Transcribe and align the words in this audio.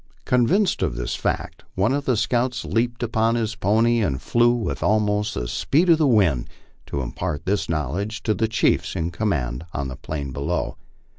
Convinced 0.25 0.81
of 0.81 0.95
this 0.95 1.13
fact, 1.15 1.63
one 1.75 1.93
of 1.93 2.05
the 2.05 2.17
scouts 2.17 2.65
leaped 2.65 3.03
upon 3.03 3.35
his 3.35 3.53
pony 3.53 4.01
and 4.01 4.19
flew 4.19 4.51
with 4.51 4.81
almost 4.81 5.35
the 5.35 5.47
speed 5.47 5.89
of 5.91 5.99
the 5.99 6.07
wind 6.07 6.49
to 6.87 7.03
impart 7.03 7.45
this 7.45 7.69
knowledge 7.69 8.23
to 8.23 8.33
the 8.33 8.47
chiefs 8.47 8.95
in 8.95 9.11
command 9.11 9.63
on 9.73 9.89
the 9.89 9.95
plain 9.95 10.31
below. 10.31 10.75